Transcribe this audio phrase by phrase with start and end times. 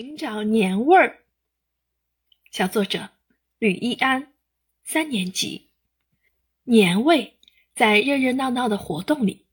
[0.00, 1.18] 寻找年味儿。
[2.50, 3.10] 小作者
[3.58, 4.32] 吕一安，
[4.82, 5.68] 三年级。
[6.64, 7.36] 年味
[7.74, 9.44] 在热热闹闹的活动里，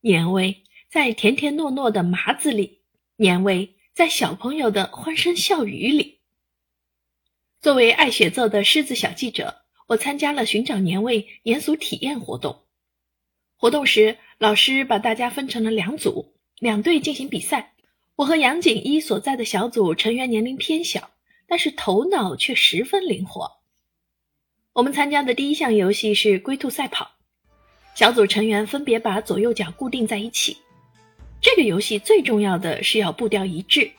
[0.00, 2.80] 年味在甜甜糯糯的麻子里，
[3.14, 6.18] 年味在小朋友的欢声笑语里。
[7.60, 12.64] 作为爱写作的狮子小记者，我参加了寻找年味年俗体验活动。
[13.54, 17.73] 活动时，老师把大家分成了两组，两队进行比赛。
[18.16, 21.10] 我和杨锦一所在的小组成员年龄偏小，
[21.48, 23.50] 但是头脑却十分灵活。
[24.72, 27.10] 我们参加的第一项游戏是龟兔赛跑，
[27.96, 30.56] 小组成员分别把左右脚固定在一起。
[31.40, 33.90] 这个游戏最重要的是要步调一致，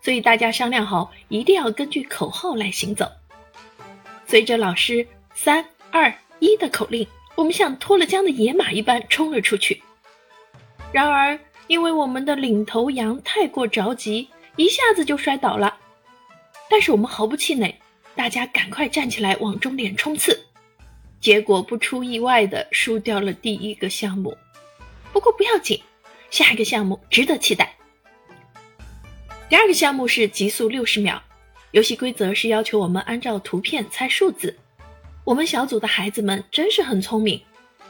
[0.00, 3.10] 所以大家商量好一定要根据口号来行走。
[4.24, 5.04] 随着老师
[5.34, 7.04] “三二一”的口令，
[7.34, 9.82] 我们像脱了缰的野马一般冲了出去。
[10.92, 15.76] 然而，因为我们的领头羊太过着急，一下子就摔倒了。
[16.68, 17.74] 但是我们毫不气馁，
[18.14, 20.38] 大家赶快站起来往终点冲刺。
[21.20, 24.36] 结果不出意外的输掉了第一个项目。
[25.12, 25.80] 不过不要紧，
[26.30, 27.74] 下一个项目值得期待。
[29.48, 31.22] 第二个项目是极速六十秒，
[31.70, 34.54] 游戏规则是要求我们按照图片猜数字。
[35.24, 37.40] 我们小组的孩子们真是很聪明，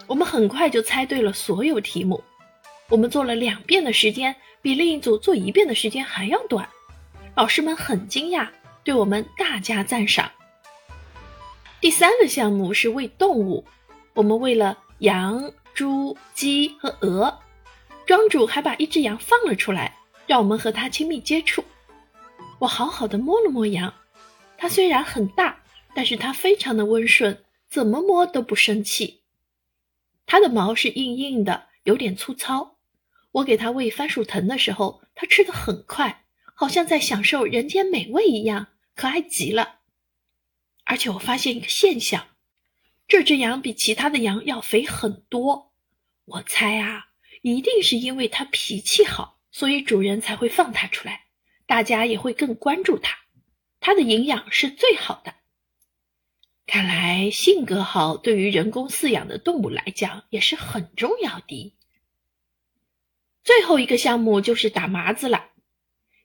[0.06, 2.22] 我们很快就猜对了所有题目。
[2.88, 6.68] 我们做了两遍的时间，比另一组做一遍的时间还要短。
[7.34, 8.48] 老师们很惊讶，
[8.84, 10.30] 对我们大加赞赏。
[11.80, 13.64] 第三个项目是喂动物，
[14.12, 17.38] 我们喂了羊、猪、鸡和鹅。
[18.06, 21.64] 庄主还把一只羊放了出来，让我们和它亲密接触。
[22.58, 23.92] 我好好的摸了摸羊，
[24.58, 25.58] 它虽然很大，
[25.94, 29.22] 但是它非常的温顺，怎么摸都不生气。
[30.26, 32.73] 它的毛是硬硬的，有点粗糙。
[33.34, 39.80] 我给它喂番薯藤的时候，它吃的很快，好像在享受人间美味一样，可爱极了。
[40.84, 42.28] 而且我发现一个现象，
[43.08, 45.72] 这只羊比其他的羊要肥很多。
[46.26, 47.06] 我猜啊，
[47.42, 51.24] 一定是因为它脾气好，所以主人才会放它出来，
[51.66, 53.18] 大家也会更关注它。
[53.80, 55.34] 它的营养是最好的。
[56.66, 61.74] 看来性格好对于人工饲养的动物来讲也是很重要的。
[63.44, 65.50] 最后一个项目就是打麻子了。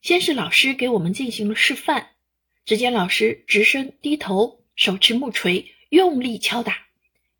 [0.02, 2.07] 先是老师给我们进行了示范，
[2.63, 6.88] 只见老师直身低头，手持木锤，用力敲打，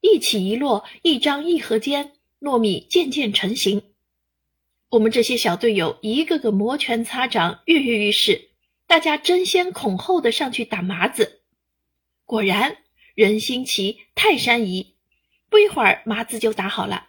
[0.02, 3.82] 一起一落，一张一合间，糯米渐渐成型。
[4.90, 8.50] 我们这些小队友一个个摩拳擦掌，跃跃欲试，
[8.86, 11.44] 大家争先恐后的上去打麻子。
[12.26, 12.80] 果然，
[13.16, 14.96] 人心齐，泰山移，
[15.50, 17.08] 不一会儿麻子就打好了。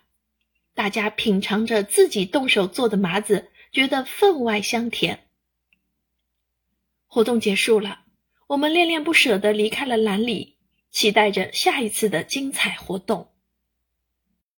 [0.80, 5.28] 大家品尝着自己动手做的麻子，觉得分外香甜。
[7.06, 8.04] 活动结束了，
[8.46, 10.56] 我们恋恋不舍地离开了兰里，
[10.90, 13.30] 期待着下一次的精彩活动。